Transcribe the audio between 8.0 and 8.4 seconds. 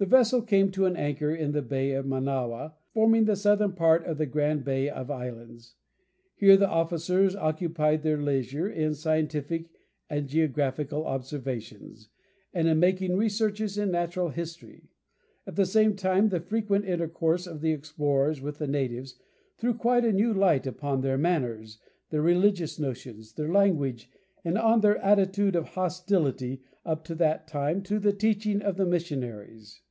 their